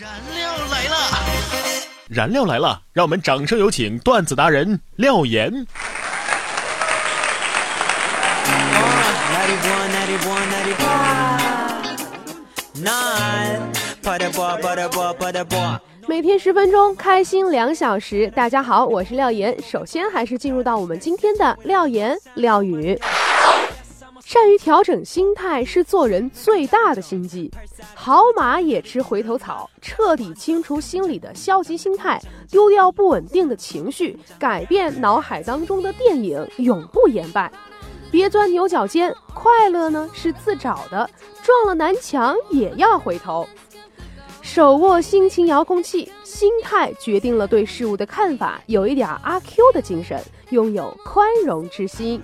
[0.00, 0.96] 燃料来了，
[2.08, 5.52] 燃料来了，让我们掌声有请段子达人廖岩。
[16.06, 18.28] 每天十分钟，开心两小时。
[18.36, 19.60] 大家好，我是廖岩。
[19.60, 22.96] 首先还是进入到我们今天的廖岩廖语。
[24.30, 27.50] 善于调整心态是做人最大的心计。
[27.94, 37.50] 好马也吃回头草，彻底清除心里的消极心态，丢掉不稳定的情绪，改变脑海当中的电影，永不言败。
[38.10, 41.08] 别钻牛角尖，快乐呢是自找的，
[41.42, 43.48] 撞了南墙也要回头。
[44.42, 48.60] 手握心情遥控器，心态决定了对事物的看法。
[48.66, 52.20] 有一点阿 Q 的精神，拥有宽容之心。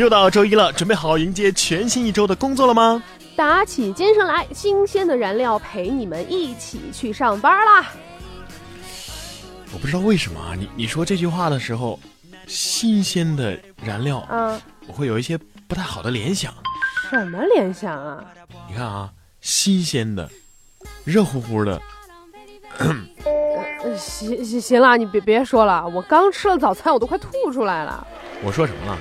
[0.00, 3.02] 又到周一了，准备好迎接全新一周的工作了吗？
[3.36, 7.86] 打起精神来，新鲜的燃料陪你们一起去上班啦！
[9.74, 12.00] 我不知道为什么啊，你你说这句话的时候。
[12.46, 16.52] 新鲜的燃料，嗯，我会有一些不太好的联想。
[17.08, 18.24] 什么联想啊？
[18.68, 19.08] 你看啊，
[19.40, 20.28] 新鲜的，
[21.04, 21.80] 热乎乎的。
[23.96, 28.04] 行行行了，你别别说了，我刚吃了早餐，我都快吐出来了。
[28.42, 28.98] 我说什么了？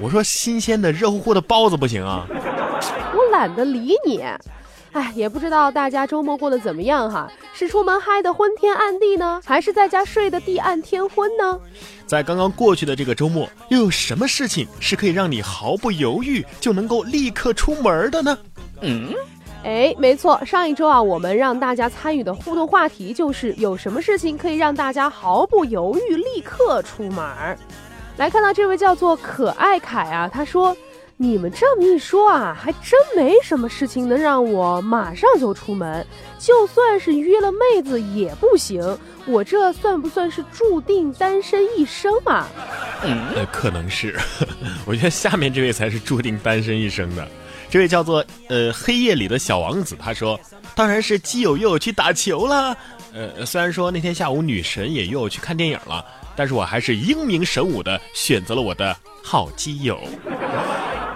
[0.00, 2.26] 我说新鲜的热乎乎的包子不行啊。
[2.30, 4.22] 我懒得理你。
[4.92, 7.30] 哎，也不知道大家周末过得怎么样哈？
[7.52, 11.60] 是出门嗨的昏天暗地呢，还是在家睡得地暗天昏呢？
[12.06, 18.38] 在刚刚过去的这个周末，又有什么事情是可以让你毫不犹豫就能够立刻出门的呢？
[18.80, 19.12] 嗯，
[19.62, 27.58] 哎，没错，上一周啊，我们让大家参与的互动话题就是有什么事情可以让大家毫不犹豫立刻出门？
[28.18, 30.76] 来看到这位叫做可爱凯啊，他说。
[31.20, 36.06] 你们这么一说啊，还真没什么事情能让我马上就出门。
[36.38, 38.96] 就算是约了妹子也不行。
[39.26, 42.46] 我这算不算是注定单身一生啊？
[43.02, 44.16] 呃，可能是。
[44.86, 47.26] 我觉得下面这位才是注定单身一生的。
[47.68, 50.38] 这位叫做呃黑夜里的小王子，他说
[50.72, 52.76] ：“当然是基友约我去打球了。
[53.12, 56.04] 呃，虽然说那天下午女神也约我去看电影了，
[56.38, 59.98] 但是我还是英明神武的选择了我的好基友。”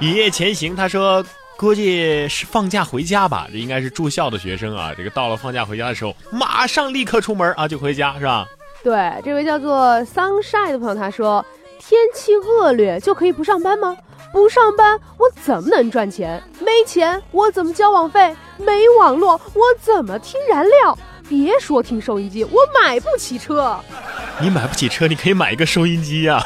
[0.00, 1.24] 一夜前行，他说
[1.56, 4.92] 估计是放假回家吧，这应该是住校的学生啊。
[4.96, 8.44] 这个到了放假回家的时候，马上立刻出门啊，就回家是吧？
[8.82, 11.44] 对，这位叫做 sunshine 的朋友他说，
[11.78, 13.96] 天气恶劣就可以不上班吗？
[14.32, 16.42] 不上班我怎么能赚钱？
[16.58, 18.34] 没钱我怎么交网费？
[18.56, 20.98] 没网络我怎么听燃料？
[21.28, 23.78] 别说听收音机，我买不起车。
[24.40, 26.44] 你买不起车，你可以买一个收音机呀。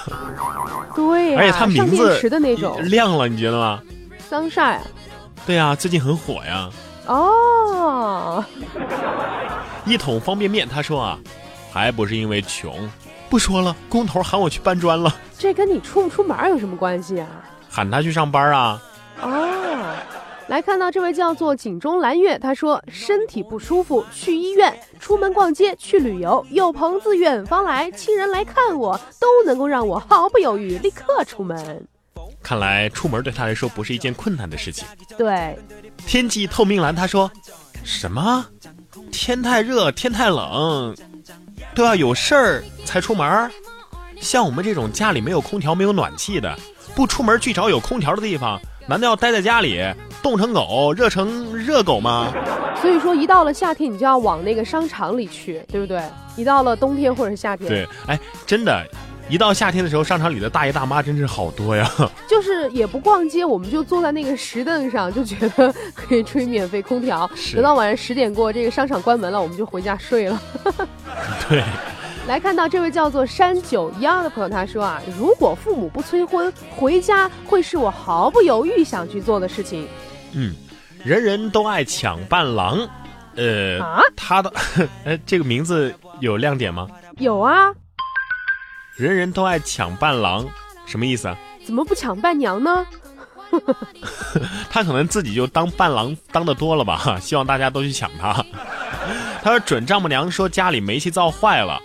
[0.94, 2.20] 对，而且它名字
[2.82, 3.80] 亮了，你觉得吗
[4.30, 4.80] ？Sunshine。
[5.46, 6.68] 对呀，最近很火呀。
[7.06, 8.44] 哦。
[9.84, 11.18] 一桶方便面，他说啊，
[11.72, 12.88] 还不是因为穷。
[13.30, 15.14] 不说了，工头喊我去搬砖了。
[15.38, 17.28] 这跟你出不出门有什么关系啊？
[17.70, 18.82] 喊他去上班啊。
[19.22, 19.94] 哦。
[20.48, 31.84] 来看到这位叫做井中蓝月，他说身体不舒服去医院，出门逛街去旅游，有朋自远方来，亲人来看我，都能够让我毫不犹豫立刻出门。
[32.42, 34.86] 看来出门对他来说不是一件困难的事情。
[35.18, 35.58] 对，
[36.06, 37.28] 天气透明蓝，他说
[37.82, 38.46] 什么？
[39.10, 40.94] 天太热，天太冷，
[41.74, 43.50] 都要有事儿才出门。
[44.20, 46.56] 像我们这种家里没有空调、没有暖气的，
[46.94, 48.60] 不出门去找有空调的地方。
[48.88, 49.82] 难道要待在家里
[50.26, 52.32] 冻成狗、热成热狗吗？
[52.82, 56.02] 所以说，一到了夏天，你就要往那个商场里去，对不对？
[56.36, 58.84] 一到了冬天或者是夏天，对，哎，真的，
[59.28, 61.88] 一到夏天的时候，商场里的大爷大妈真是好多呀。
[62.26, 67.30] 就是也不逛街，我们就坐在那个石凳上，就觉得可以吹免费空调。
[67.54, 70.42] 等到晚上十点过，这个商场关门了，我们就回家睡了。
[71.48, 71.62] 对。
[72.26, 79.86] 来看到这位叫做山九幺的朋友，他说啊，如果父母不催婚，回家会是我毫不犹豫想去做的事情。
[80.32, 80.54] 嗯，
[81.04, 82.88] 人人都爱抢伴郎，
[83.36, 83.78] 呃，
[84.16, 84.52] 他的，
[85.04, 86.88] 哎，这个名字有亮点吗？
[87.18, 87.72] 有啊。
[88.96, 90.46] 人人都爱抢伴郎，
[90.86, 91.36] 什么意思啊？
[91.64, 92.86] 怎么不抢伴娘呢？
[94.70, 98.44] 他可能自己就当伴郎当的多了吧， 希望大家都去抢他。
[99.42, 101.80] 他说准丈母娘说家里煤气灶坏了。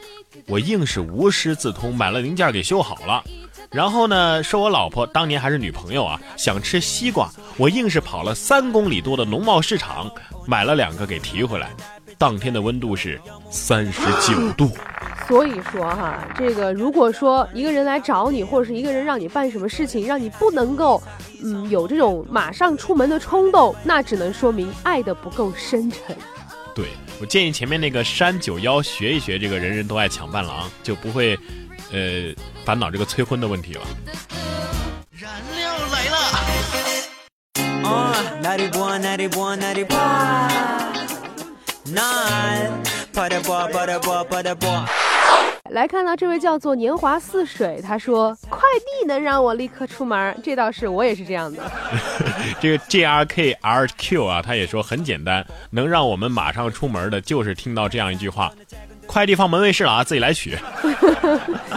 [0.47, 3.23] 我硬是无师自通买了零件给修好了，
[3.71, 10.11] 然后呢，说我老婆当年还是女朋友啊，想吃西瓜，我硬是跑了三公里多的农贸市场
[10.45, 11.69] 买了两个给提回来。
[12.17, 13.19] 当天的温度是
[13.49, 14.69] 三十九度，
[15.27, 21.01] 所以说哈，这个如果说一个人来找你，或者是一个人让你办什么事情，让你不能够，
[21.43, 26.15] 嗯，有这种马上出门的冲动，那只能说明爱的不够深沉。
[26.75, 26.85] 对
[27.19, 31.35] 我建议前面那个山九幺学一学这个人人都爱抢伴郎，就不会，
[31.91, 32.31] 呃，
[32.63, 33.81] 烦恼这个催婚的问题了。
[35.11, 36.17] 燃料来了。
[45.69, 51.59] 来看到这位叫做年华似水，他说快递能让我立刻出门，这倒是我也是这样的。
[52.59, 58.51] 这个 J R K R Q 啊，他也说很简单，能让我们马上出门的，就是听到这样一句话：
[59.07, 60.57] 快递放门卫室了啊，自己来取。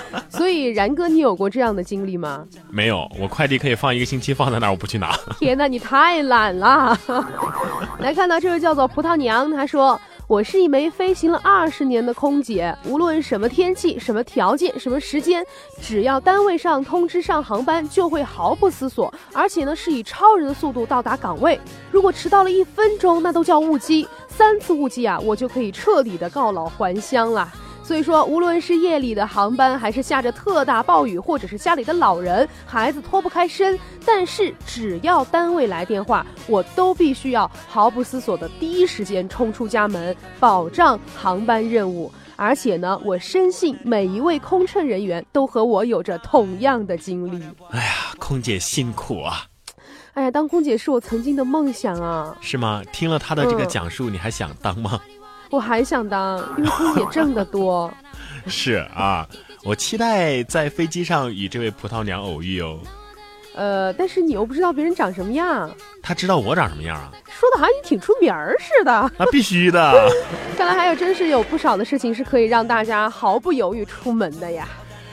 [0.36, 2.44] 所以然哥，你有过这样的经历吗？
[2.70, 5.16] 没有，我快递可以放一个星期放在那儿，我不去拿。
[5.38, 6.98] 天哪，你太懒了。
[8.00, 10.00] 来看到这位叫做葡萄娘，她说。
[10.26, 15.44] 我是一枚飞行了二十年的空姐，无论什么天气、什么条件、什么时间，
[15.82, 21.60] 只要单位上通知上航班，就会毫不思索，而且呢是以超人的速度到达岗位。
[21.92, 27.46] 如果迟到了一分钟，那都叫误机，三次误机啊，我就可以彻底的告老还乡了。
[27.84, 42.10] 所以说，无论是夜里的航班，还是下着特大暴雨，或者是家里的老人、孩子脱不开身，但是只要单位来电话，我都必须要毫不思索的第一时间冲出家门，保障航班任务。
[42.36, 47.44] 而且呢，我深信每一位空乘人员都和我有着同样的经历。
[47.70, 49.44] 哎呀，空姐辛苦啊！
[50.14, 52.36] 哎呀，当空姐是我曾经的梦想啊！
[52.40, 52.82] 是吗？
[52.92, 55.00] 听了她的这个讲述，你还想当吗？
[55.54, 57.92] 我还想当，因为空姐挣得多。
[58.48, 59.24] 是啊，
[59.62, 62.76] 我期待在飞机上与这位葡萄娘偶遇哦。
[63.54, 65.70] 呃，但是你又不知道别人长什么样。
[66.02, 67.12] 他知道我长什么样啊？
[67.30, 69.12] 说的好像你挺出名儿似的。
[69.16, 70.10] 那必须的。
[70.58, 74.66] 看来还有真是有不少的事情是可以让大家毫不犹豫出门的呀。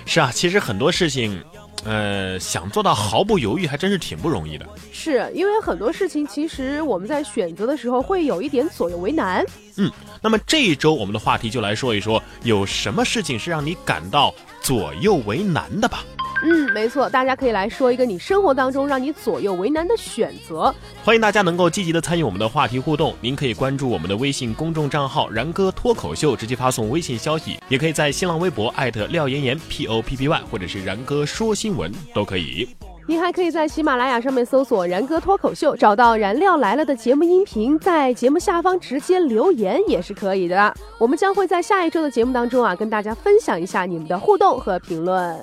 [0.08, 1.40] 是啊，其实很多事情。
[1.84, 4.66] 呃，想做到毫不犹豫，还真是挺不容易的。
[4.92, 9.44] 是因为很多事情，其实我们在选择的时候会有一点左右为难。
[9.78, 9.92] 嗯，
[10.22, 16.04] 那么这一周我们的话题就来说一说，有什么事情是让你感到左右为难的吧。
[16.44, 20.74] 嗯，没错，大家可以来说一个你生活当中让你左右为难的选择。
[21.04, 23.14] 欢迎大家能够积极的参与我们的话题互动。
[23.22, 32.68] 您可以关注我们的微信公众账号“然哥脱口秀”，直接发送微信消息；也可以在新浪微博艾特廖岩岩 P O P P Y，或者是然哥说新闻都可以。
[33.08, 40.74] 您还可以在喜马拉雅上面搜索“然哥脱口秀”，找到“燃料来了”的节目音频，在节目下方直接留言也是可以的。
[40.98, 45.40] 我们将会在下一周的节目当中啊，跟大家分享一下你们的互动和评论。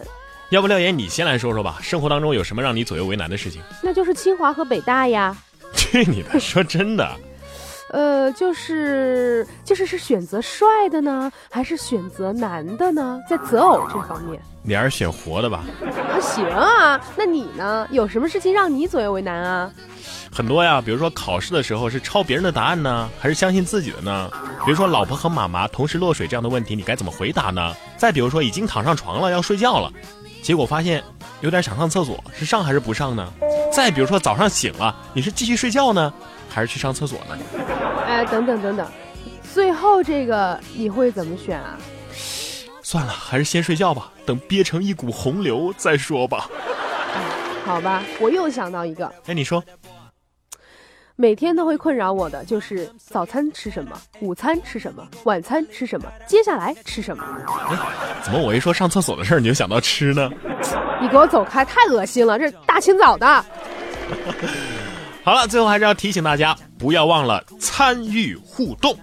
[0.50, 1.79] 要不廖岩，你先来说说吧。
[1.83, 3.61] 生活当中有什么让你左右为难的事情？
[3.83, 5.37] 那就是清华和北大呀。
[5.75, 6.41] 去你的！
[6.41, 7.06] 说真的。
[7.93, 13.19] 呃，就是就是是选择帅的呢，还是选择男的呢？
[13.29, 15.65] 在择偶这方面，你还是选活的吧。
[15.83, 16.99] 啊，行啊。
[17.17, 17.87] 那你呢？
[17.91, 19.71] 有什么事情让你左右为难啊？
[20.31, 24.31] 很多呀，比如说考试的时候是抄别人的答案呢，还是相信自己的呢？
[24.65, 27.75] 比如说老婆和妈妈同时落水这样的问题，你该怎么回答呢？
[27.97, 29.91] 再比如说已经躺上床了要睡觉了。
[30.43, 31.02] 结果发现
[31.40, 33.32] 有点想上厕所，是上还是不上呢？
[33.73, 36.12] 再比如说早上醒了，你是继续睡觉呢，
[36.49, 37.38] 还是去上厕所呢？
[38.06, 38.87] 哎，等等等等，
[39.52, 41.79] 最后这个你会怎么选啊？
[42.82, 46.49] 算了，还是先睡觉吧，等憋成一股洪流再说吧。
[47.64, 49.07] 好吧，我又想到一个。
[49.26, 49.62] 哎，你说。
[51.20, 57.25] 每天都会困扰我的就是早餐吃什么，午餐吃什么，晚餐吃什么，接下来吃什么？
[57.70, 57.76] 哎，
[58.22, 60.30] 怎么我一说上厕所的事儿，你就想到吃呢？
[61.02, 62.38] 你给我走开，太恶心了！
[62.38, 63.26] 这大清早的。
[65.25, 68.96] 好了，最后还是要提醒大家，不要忘了参与互动。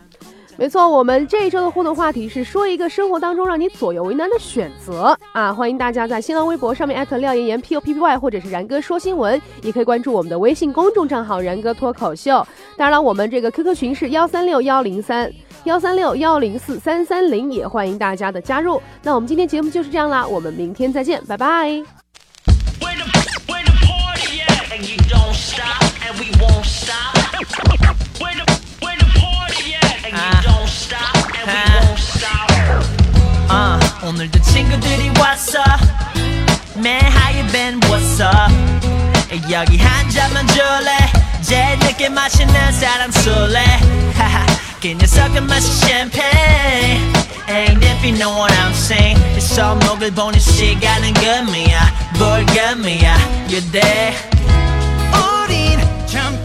[0.57, 5.53] 没错，我们这一周的互动话题是说一个生活当中让你左右为难的选择啊！
[5.53, 12.35] 欢迎大家在新浪微博上面艾特廖岩岩 P O P P Y，或者是然哥说新闻，也可以关注我们的微信公众账号然哥脱口秀。
[12.77, 15.29] 当然了，我们这个 Q Q 群是幺三六幺零三
[15.65, 18.81] 幺三六幺零四三三零，也欢迎大家的加入。
[19.03, 21.83] 那我们今天节目就是这样啦，我们明天再见，拜拜。
[28.27, 28.54] uh,
[34.05, 35.57] 오늘도 친구들이 왔어
[36.77, 40.95] Man how you been what's up 여기 한 잔만 줄래
[41.41, 43.63] 제일 늦게 마시는 사람 술래
[44.79, 47.13] 그 녀석은 마시 champagne
[47.47, 53.71] Ain't if you know what I'm saying 이 손목을 보는 시간은 금이야 뭘 금이야 You're
[53.71, 54.15] there
[55.13, 56.37] 우린 참